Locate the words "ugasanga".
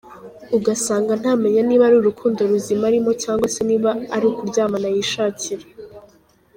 0.57-1.11